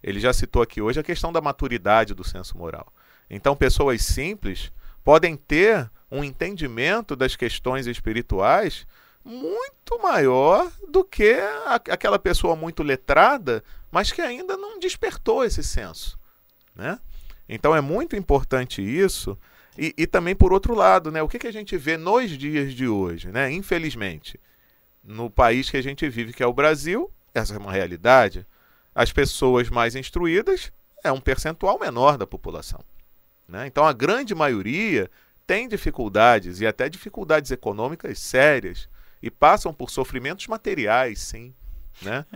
[0.00, 2.86] Ele já citou aqui hoje a questão da maturidade do senso moral.
[3.28, 4.70] Então, pessoas simples
[5.02, 8.86] podem ter um entendimento das questões espirituais
[9.24, 15.62] muito maior do que a, aquela pessoa muito letrada, mas que ainda não despertou esse
[15.62, 16.18] senso.
[16.74, 16.98] Né?
[17.48, 19.38] Então é muito importante isso.
[19.76, 22.74] E, e também, por outro lado, né, o que, que a gente vê nos dias
[22.74, 23.28] de hoje?
[23.28, 23.52] Né?
[23.52, 24.40] Infelizmente,
[25.04, 28.46] no país que a gente vive, que é o Brasil, essa é uma realidade.
[28.94, 30.72] As pessoas mais instruídas
[31.04, 32.80] é um percentual menor da população.
[33.48, 33.66] Né?
[33.66, 35.10] Então, a grande maioria
[35.48, 38.86] têm dificuldades e até dificuldades econômicas sérias
[39.22, 41.54] e passam por sofrimentos materiais, sim.
[42.02, 42.26] Né?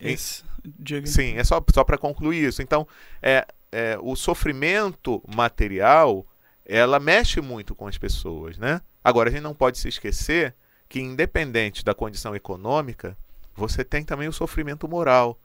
[0.00, 1.06] É, esse, diga.
[1.08, 2.62] Sim, é só, só para concluir isso.
[2.62, 2.86] Então,
[3.20, 6.24] é, é, o sofrimento material
[6.64, 8.56] ela mexe muito com as pessoas.
[8.56, 8.80] Né?
[9.02, 10.54] Agora, a gente não pode se esquecer
[10.88, 13.18] que, independente da condição econômica,
[13.56, 15.36] você tem também o sofrimento moral.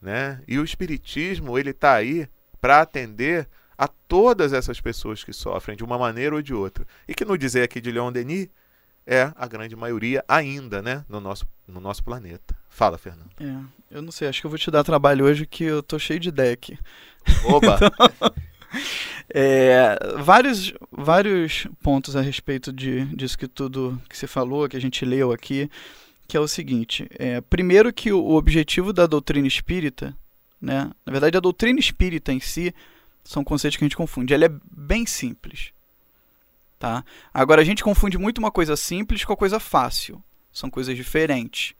[0.00, 0.42] Né?
[0.48, 2.26] E o Espiritismo ele está aí
[2.62, 3.46] para atender
[3.78, 6.86] a todas essas pessoas que sofrem de uma maneira ou de outra.
[7.06, 8.48] E que no dizer aqui de Leon Denis
[9.06, 12.56] é a grande maioria ainda, né, no nosso, no nosso planeta.
[12.68, 13.30] Fala, Fernando.
[13.40, 15.98] É, eu não sei, acho que eu vou te dar trabalho hoje que eu tô
[15.98, 16.78] cheio de deck.
[17.44, 17.78] Oba!
[18.18, 18.34] então,
[19.32, 24.80] é, vários, vários pontos a respeito de, disso que tudo que você falou, que a
[24.80, 25.70] gente leu aqui,
[26.26, 27.06] que é o seguinte.
[27.18, 30.16] É, primeiro que o, o objetivo da doutrina espírita,
[30.60, 32.74] né, na verdade a doutrina espírita em si,
[33.26, 34.32] são conceitos que a gente confunde.
[34.32, 35.72] Ela é bem simples.
[36.78, 37.04] Tá?
[37.34, 40.22] Agora, a gente confunde muito uma coisa simples com a coisa fácil.
[40.52, 41.74] São coisas diferentes.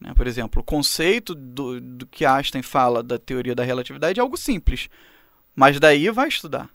[0.00, 0.12] Né?
[0.14, 4.36] Por exemplo, o conceito do, do que Einstein fala da teoria da relatividade é algo
[4.36, 4.88] simples.
[5.54, 6.68] Mas daí vai estudar.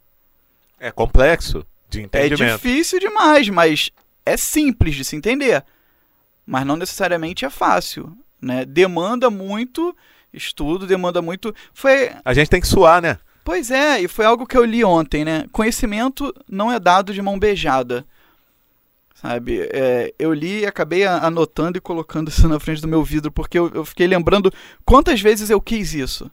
[0.79, 2.43] É complexo de entendimento.
[2.43, 3.91] É difícil demais, mas
[4.25, 5.63] é simples de se entender.
[6.45, 8.17] Mas não necessariamente é fácil.
[8.41, 8.63] Né?
[8.65, 9.95] Demanda muito
[10.31, 11.53] estudo, demanda muito.
[11.73, 12.11] Foi...
[12.23, 13.19] A gente tem que suar, né?
[13.43, 15.45] Pois é, e foi algo que eu li ontem, né?
[15.51, 18.05] Conhecimento não é dado de mão beijada.
[19.15, 19.67] Sabe?
[19.71, 23.57] É, eu li e acabei anotando e colocando isso na frente do meu vidro, porque
[23.57, 24.51] eu, eu fiquei lembrando
[24.83, 26.29] quantas vezes eu quis isso.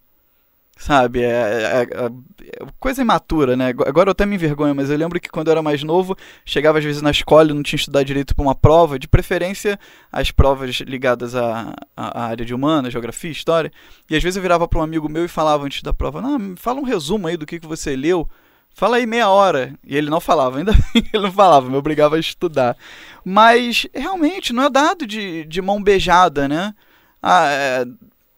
[0.78, 1.22] Sabe?
[1.22, 3.70] É, é, é, coisa imatura, né?
[3.84, 6.78] Agora eu até me envergonho, mas eu lembro que quando eu era mais novo, chegava
[6.78, 9.78] às vezes na escola e não tinha estudado direito para uma prova, de preferência
[10.12, 13.72] as provas ligadas à, à área de humanas, geografia, história.
[14.08, 16.54] E às vezes eu virava para um amigo meu e falava antes da prova: Não,
[16.56, 18.28] fala um resumo aí do que, que você leu.
[18.72, 19.74] Fala aí meia hora.
[19.84, 22.76] E ele não falava, ainda bem que ele não falava, me obrigava a estudar.
[23.24, 26.72] Mas realmente não é dado de, de mão beijada, né?
[27.20, 27.84] Ah, é,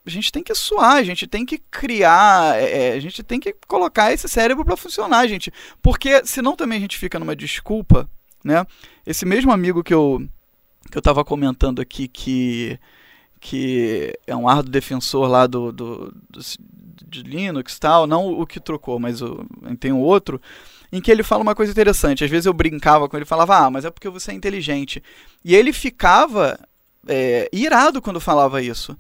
[0.05, 3.39] a gente tem que suar, a gente tem que criar, é, é a gente tem
[3.39, 5.53] que colocar esse cérebro para funcionar, gente.
[5.83, 8.09] Porque senão também a gente fica numa desculpa,
[8.45, 8.67] né?
[9.07, 10.27] Esse mesmo amigo que eu
[10.91, 12.79] que eu estava comentando aqui que
[13.39, 16.41] que é um árduo defensor lá do, do, do
[17.11, 19.45] de Linux tal, não o que trocou, mas o,
[19.79, 20.41] tem um outro,
[20.93, 22.23] em que ele fala uma coisa interessante.
[22.23, 25.03] Às vezes eu brincava com ele, falava, ah, mas é porque você é inteligente.
[25.45, 26.59] E ele ficava
[27.09, 28.97] é, irado quando falava isso.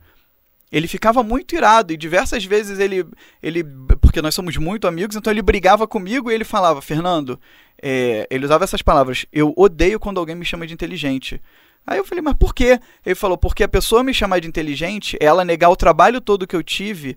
[0.70, 3.04] Ele ficava muito irado e diversas vezes ele,
[3.42, 3.64] ele
[4.00, 7.40] porque nós somos muito amigos, então ele brigava comigo e ele falava, Fernando,
[7.83, 11.40] é, ele usava essas palavras, eu odeio quando alguém me chama de inteligente.
[11.87, 12.78] Aí eu falei, mas por quê?
[13.04, 16.54] Ele falou, porque a pessoa me chamar de inteligente, ela negar o trabalho todo que
[16.54, 17.16] eu tive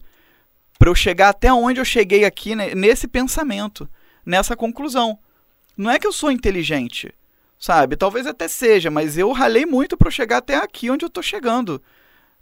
[0.79, 3.87] para eu chegar até onde eu cheguei aqui né, nesse pensamento,
[4.25, 5.19] nessa conclusão.
[5.77, 7.13] Não é que eu sou inteligente,
[7.59, 7.95] sabe?
[7.95, 11.81] Talvez até seja, mas eu ralei muito para chegar até aqui onde eu estou chegando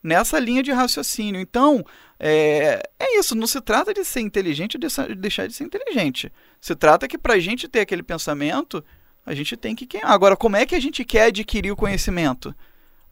[0.03, 1.39] nessa linha de raciocínio.
[1.39, 1.83] Então,
[2.19, 3.35] é, é isso.
[3.35, 6.31] Não se trata de ser inteligente ou de deixar de ser inteligente.
[6.59, 8.83] Se trata que para a gente ter aquele pensamento,
[9.25, 10.11] a gente tem que queimar.
[10.11, 12.55] Agora, como é que a gente quer adquirir o conhecimento?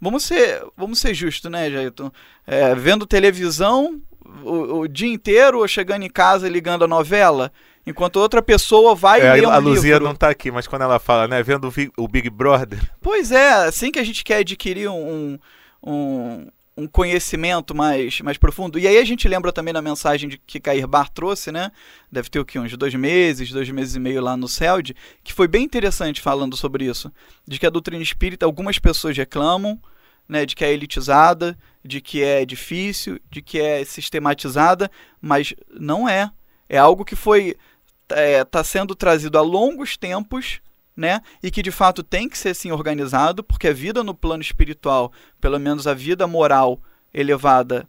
[0.01, 2.11] Vamos ser, vamos ser justos, né, Jailton?
[2.47, 4.01] É, vendo televisão
[4.43, 7.51] o, o, dia inteiro ou chegando em casa ligando a novela?
[7.85, 10.05] Enquanto outra pessoa vai é, ler um A Luzia livro.
[10.05, 12.79] não está aqui, mas quando ela fala, né, vendo o Big Brother.
[13.01, 15.39] Pois é, assim que a gente quer adquirir um,
[15.83, 16.47] um,
[16.79, 18.79] um conhecimento mais, mais profundo.
[18.79, 21.71] E aí a gente lembra também na mensagem de, que Cair Bar trouxe, né?
[22.11, 22.57] Deve ter o que?
[22.57, 26.55] Uns dois meses, dois meses e meio lá no CELD, que foi bem interessante falando
[26.55, 27.11] sobre isso.
[27.45, 29.79] De que a doutrina espírita, algumas pessoas reclamam,
[30.27, 30.45] né?
[30.45, 34.89] De que é elitizada, de que é difícil, de que é sistematizada,
[35.21, 36.31] mas não é.
[36.69, 37.57] É algo que foi.
[38.03, 40.61] está é, tá sendo trazido a longos tempos
[40.99, 41.21] né?
[41.41, 45.13] E que de fato tem que ser assim organizado, porque a vida no plano espiritual,
[45.39, 46.81] pelo menos a vida moral
[47.13, 47.87] elevada,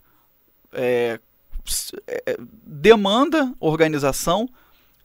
[0.73, 1.19] é,
[2.07, 4.49] é, demanda organização,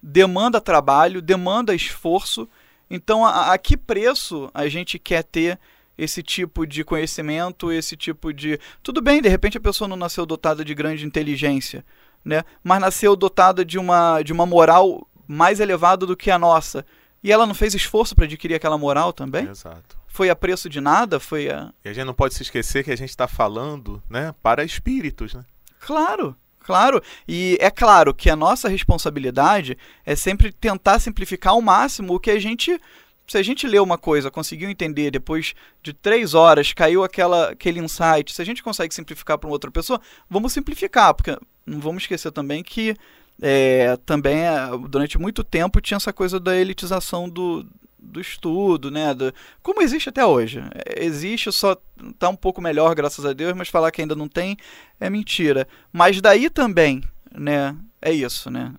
[0.02, 2.48] demanda trabalho, demanda esforço.
[2.92, 5.60] Então, a, a que preço a gente quer ter
[5.98, 8.60] esse tipo de conhecimento, esse tipo de.
[8.84, 11.84] Tudo bem, de repente a pessoa não nasceu dotada de grande inteligência,
[12.24, 12.44] né?
[12.64, 16.86] mas nasceu dotada de uma, de uma moral mais elevada do que a nossa.
[17.26, 19.48] E ela não fez esforço para adquirir aquela moral também?
[19.48, 19.98] Exato.
[20.06, 21.20] Foi a preço de nada?
[21.20, 21.74] Foi a...
[21.84, 25.34] E a gente não pode se esquecer que a gente está falando né, para espíritos,
[25.34, 25.44] né?
[25.80, 27.02] Claro, claro.
[27.28, 32.30] E é claro que a nossa responsabilidade é sempre tentar simplificar ao máximo o que
[32.30, 32.80] a gente
[33.26, 37.80] se a gente lê uma coisa, conseguiu entender, depois de três horas caiu aquela, aquele
[37.80, 41.36] insight, se a gente consegue simplificar para uma outra pessoa, vamos simplificar, porque
[41.66, 42.96] não vamos esquecer também que
[43.42, 47.66] é, também é, durante muito tempo tinha essa coisa da elitização do,
[48.00, 49.14] do estudo, né?
[49.14, 50.62] Do, como existe até hoje.
[50.74, 54.28] É, existe, só está um pouco melhor, graças a Deus, mas falar que ainda não
[54.28, 54.58] tem
[55.00, 55.68] é mentira.
[55.92, 57.76] Mas daí também, né?
[58.02, 58.74] É isso, né?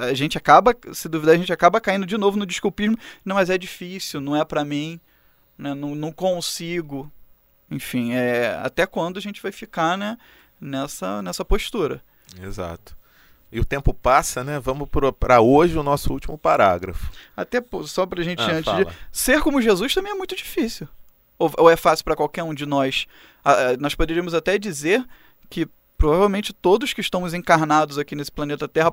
[0.00, 2.98] A gente acaba, se duvidar, a gente acaba caindo de novo no desculpismo.
[3.24, 5.00] Não, mas é difícil, não é para mim,
[5.56, 5.72] né?
[5.74, 7.10] não, não consigo.
[7.70, 10.18] Enfim, é, até quando a gente vai ficar né,
[10.60, 12.02] nessa, nessa postura?
[12.42, 12.99] Exato.
[13.52, 14.60] E o tempo passa, né?
[14.60, 17.10] Vamos para hoje o nosso último parágrafo.
[17.36, 18.86] Até só para a gente ah, antes de.
[19.10, 20.88] Ser como Jesus também é muito difícil.
[21.38, 23.06] Ou, ou é fácil para qualquer um de nós?
[23.44, 25.04] Ah, nós poderíamos até dizer
[25.48, 28.92] que provavelmente todos que estamos encarnados aqui nesse planeta Terra,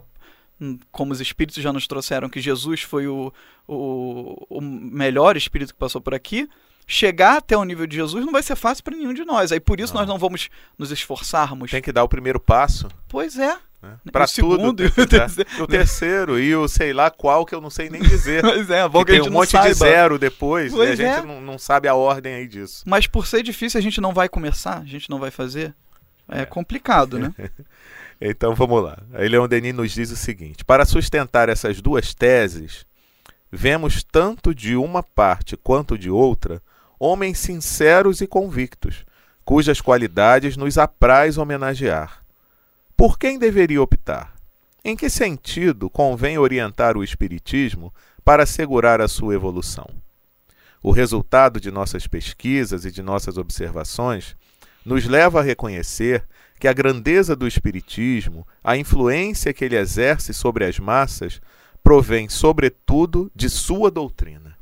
[0.60, 3.32] hum, como os espíritos já nos trouxeram, que Jesus foi o,
[3.68, 6.50] o, o melhor espírito que passou por aqui,
[6.88, 9.52] chegar até o nível de Jesus não vai ser fácil para nenhum de nós.
[9.52, 10.02] Aí por isso não.
[10.02, 11.70] nós não vamos nos esforçarmos.
[11.70, 12.90] Tem que dar o primeiro passo.
[13.08, 13.58] Pois é.
[13.88, 14.12] Né?
[14.12, 14.56] Para tudo.
[14.56, 16.40] Segundo, e o, terceiro.
[16.40, 18.42] e o sei lá qual que eu não sei nem dizer.
[18.48, 19.68] Pois é, bom que, tem um monte saiba.
[19.68, 21.16] de zero depois pois e a é.
[21.16, 22.84] gente não, não, sabe a ordem aí disso.
[22.86, 25.74] Mas por ser difícil a gente não vai começar, a gente não vai fazer.
[26.30, 26.46] É, é.
[26.46, 27.34] complicado, né?
[28.20, 28.98] então vamos lá.
[29.14, 32.86] Aí Leon Denis nos diz o seguinte: para sustentar essas duas teses,
[33.52, 36.62] vemos tanto de uma parte quanto de outra
[37.00, 39.06] homens sinceros e convictos,
[39.46, 42.24] cujas qualidades nos apraz homenagear.
[42.98, 44.34] Por quem deveria optar?
[44.84, 47.94] Em que sentido convém orientar o Espiritismo
[48.26, 49.88] para assegurar a sua evolução?
[50.82, 54.36] O resultado de nossas pesquisas e de nossas observações
[54.84, 56.24] nos leva a reconhecer
[56.60, 61.40] que a grandeza do Espiritismo, a influência que ele exerce sobre as massas,
[61.84, 64.58] provém, sobretudo, de sua doutrina.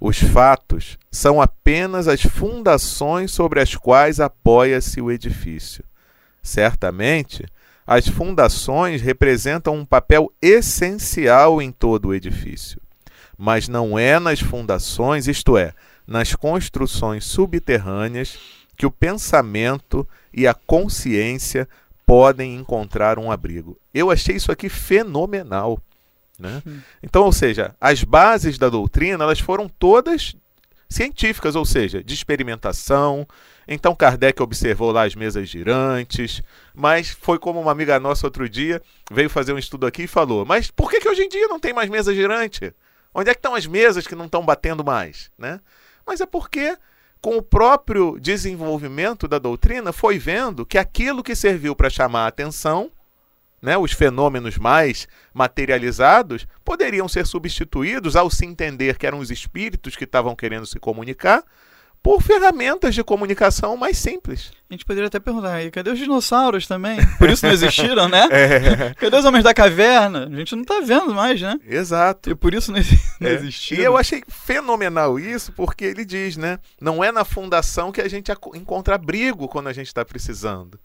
[0.00, 5.82] Os fatos são apenas as fundações sobre as quais apoia-se o edifício.
[6.48, 7.44] Certamente,
[7.86, 12.80] as fundações representam um papel essencial em todo o edifício.
[13.36, 15.74] Mas não é nas fundações, isto é,
[16.06, 18.38] nas construções subterrâneas,
[18.78, 21.68] que o pensamento e a consciência
[22.06, 23.78] podem encontrar um abrigo.
[23.92, 25.78] Eu achei isso aqui fenomenal.
[26.38, 26.62] Né?
[27.02, 30.34] Então, ou seja, as bases da doutrina elas foram todas
[30.88, 33.26] científicas, ou seja, de experimentação.
[33.66, 36.42] Então Kardec observou lá as mesas girantes,
[36.74, 38.80] mas foi como uma amiga nossa outro dia
[39.10, 41.60] veio fazer um estudo aqui e falou: Mas por que, que hoje em dia não
[41.60, 42.72] tem mais mesa girante?
[43.14, 45.30] Onde é que estão as mesas que não estão batendo mais?
[45.38, 45.60] Né?
[46.06, 46.76] Mas é porque
[47.20, 52.28] com o próprio desenvolvimento da doutrina, foi vendo que aquilo que serviu para chamar a
[52.28, 52.90] atenção,
[53.60, 59.96] né, os fenômenos mais materializados, poderiam ser substituídos ao se entender que eram os espíritos
[59.96, 61.42] que estavam querendo se comunicar
[62.00, 64.52] por ferramentas de comunicação mais simples.
[64.70, 66.96] A gente poderia até perguntar aí, cadê os dinossauros também?
[67.18, 68.28] Por isso não existiram, né?
[68.30, 68.94] É.
[68.94, 70.28] Cadê os homens da caverna?
[70.32, 71.58] A gente não está vendo mais, né?
[71.66, 72.30] Exato.
[72.30, 72.78] E por isso não,
[73.20, 73.32] não É.
[73.34, 73.82] existiram.
[73.82, 76.60] E eu achei fenomenal isso, porque ele diz, né?
[76.80, 80.78] Não é na fundação que a gente encontra abrigo quando a gente está precisando,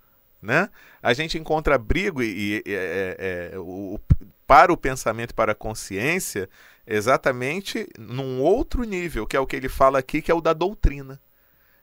[0.43, 0.69] né?
[1.01, 4.01] A gente encontra abrigo e, e- é- é- o- o-
[4.45, 6.49] para o pensamento e para a consciência
[6.85, 10.53] exatamente num outro nível, que é o que ele fala aqui, que é o da
[10.53, 11.19] doutrina.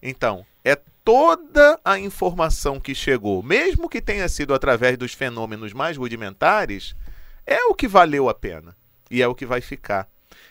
[0.02, 5.96] Então, é toda a informação que chegou, mesmo que tenha sido através dos fenômenos mais
[5.96, 6.94] rudimentares,
[7.46, 8.76] é o que valeu a pena
[9.11, 10.06] e é o que vai ficar.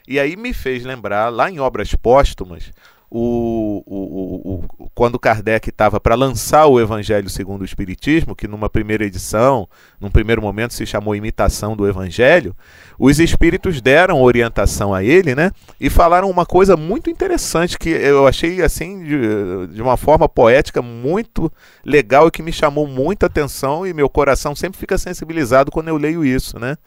[0.07, 2.71] E aí me fez lembrar, lá em Obras Póstumas,
[3.11, 8.69] o, o, o- quando Kardec estava para lançar o Evangelho segundo o Espiritismo, que numa
[8.69, 9.67] primeira edição,
[9.99, 12.55] num primeiro momento se chamou Imitação do Evangelho,
[12.99, 15.51] os espíritos deram orientação a ele, né?
[15.79, 20.81] E falaram uma coisa muito interessante que eu achei assim de, de uma forma poética
[20.81, 21.51] muito
[21.83, 25.97] legal e que me chamou muita atenção e meu coração sempre fica sensibilizado quando eu
[25.97, 26.77] leio isso, né?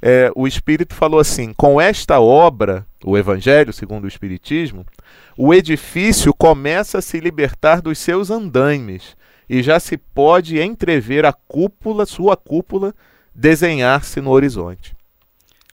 [0.00, 4.84] É, o Espírito falou assim: com esta obra, o Evangelho segundo o Espiritismo,
[5.36, 9.16] o edifício começa a se libertar dos seus andaimes
[9.48, 12.94] e já se pode entrever a cúpula, sua cúpula,
[13.34, 14.96] desenhar-se no horizonte.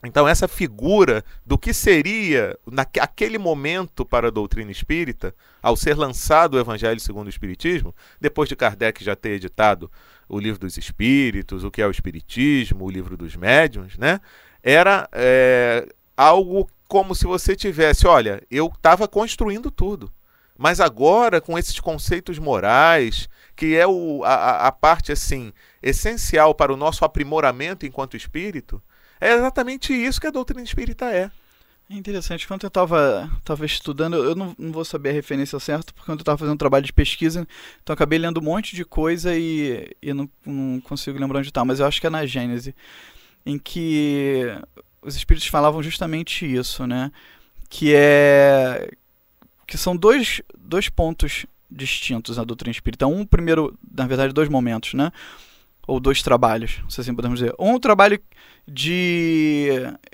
[0.05, 6.55] Então, essa figura do que seria naquele momento para a doutrina espírita, ao ser lançado
[6.55, 9.89] o Evangelho segundo o Espiritismo, depois de Kardec já ter editado
[10.27, 14.19] o livro dos Espíritos, o que é o Espiritismo, o livro dos Médiuns, né?
[14.61, 20.11] Era é, algo como se você tivesse, olha, eu estava construindo tudo,
[20.57, 25.51] mas agora com esses conceitos morais, que é o, a, a- parte assim
[25.81, 28.81] essencial para o nosso aprimoramento enquanto espírito,
[29.19, 31.31] é exatamente isso que a doutrina espírita é.
[31.89, 35.91] É interessante, quando eu estava tava estudando, eu não, não vou saber a referência certa,
[35.91, 37.47] porque quando eu estava fazendo um trabalho de pesquisa,
[37.81, 41.63] então acabei lendo um monte de coisa e, e não, não consigo lembrar onde está,
[41.65, 42.73] mas eu acho que é na Gênese,
[43.45, 44.45] em que
[45.01, 47.11] os espíritos falavam justamente isso, né?
[47.69, 48.89] Que é
[49.67, 53.07] que são dois, dois pontos distintos na doutrina espírita.
[53.07, 55.11] Um, primeiro, na verdade, dois momentos, né?
[55.85, 57.53] Ou dois trabalhos, se assim podemos dizer.
[57.59, 58.19] Um, trabalho
[58.67, 59.69] de,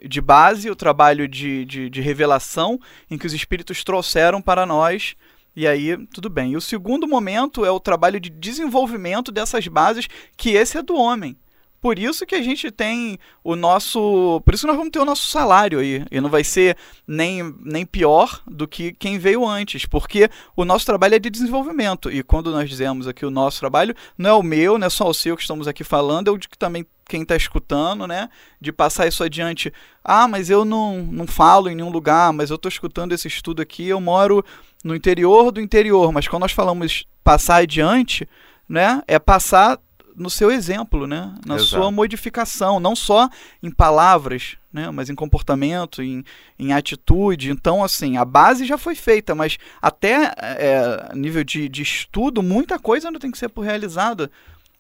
[0.08, 5.16] de base, o trabalho de, de, de revelação, em que os espíritos trouxeram para nós.
[5.56, 6.54] E aí, tudo bem.
[6.54, 10.96] E o segundo momento é o trabalho de desenvolvimento dessas bases, que esse é do
[10.96, 11.38] homem.
[11.82, 14.42] Por isso que a gente tem o nosso.
[14.44, 16.06] Por isso que nós vamos ter o nosso salário aí.
[16.12, 16.78] E não vai ser
[17.08, 19.86] nem, nem pior do que quem veio antes.
[19.86, 22.12] Porque o nosso trabalho é de desenvolvimento.
[22.12, 25.08] E quando nós dizemos aqui o nosso trabalho, não é o meu, não é só
[25.08, 28.30] o seu que estamos aqui falando, é o de que também quem está escutando, né?
[28.62, 29.74] De passar isso adiante.
[30.04, 33.62] Ah, mas eu não, não falo em nenhum lugar, mas eu estou escutando esse estudo
[33.62, 34.46] aqui, eu moro
[34.84, 36.12] no interior do interior.
[36.12, 38.28] Mas quando nós falamos passar adiante,
[38.68, 39.02] né?
[39.08, 39.80] É passar
[40.20, 41.34] no seu exemplo, né?
[41.46, 41.70] Na Exato.
[41.70, 43.30] sua modificação, não só
[43.64, 44.92] em palavras, né?
[44.92, 46.24] Mas em comportamento, em,
[46.60, 47.50] em atitude.
[47.50, 52.78] Então, assim, a base já foi feita, mas até é, nível de, de estudo, muita
[52.78, 54.30] coisa ainda tem que ser realizada,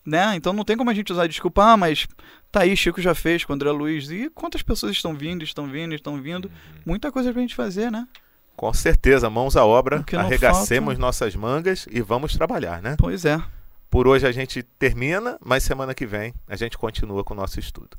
[0.05, 0.35] né?
[0.35, 2.07] Então não tem como a gente usar desculpa, ah, mas
[2.51, 4.09] tá aí, Chico já fez com o André Luiz.
[4.11, 6.51] E quantas pessoas estão vindo, estão vindo, estão vindo?
[6.85, 8.07] Muita coisa pra gente fazer, né?
[8.55, 12.95] Com certeza, mãos à obra, arregacemos falta- nossas mangas e vamos trabalhar, né?
[12.99, 13.41] Pois é.
[13.89, 17.59] Por hoje a gente termina, mas semana que vem a gente continua com o nosso
[17.59, 17.97] estudo.